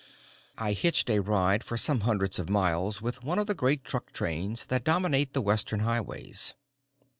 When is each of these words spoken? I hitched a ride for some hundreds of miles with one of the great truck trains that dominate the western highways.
I 0.57 0.73
hitched 0.73 1.11
a 1.11 1.19
ride 1.19 1.63
for 1.63 1.77
some 1.77 1.99
hundreds 1.99 2.39
of 2.39 2.49
miles 2.49 3.03
with 3.03 3.23
one 3.23 3.37
of 3.37 3.45
the 3.45 3.53
great 3.53 3.83
truck 3.83 4.11
trains 4.11 4.65
that 4.65 4.83
dominate 4.83 5.33
the 5.35 5.43
western 5.43 5.81
highways. 5.81 6.55